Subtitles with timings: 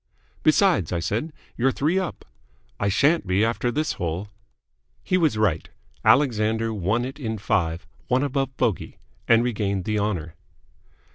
[0.41, 2.25] "Besides," I said, "you're three up."
[2.79, 4.29] "I shan't be after this hole."
[5.03, 5.69] He was right.
[6.03, 10.33] Alexander won it in five, one above bogey, and regained the honour.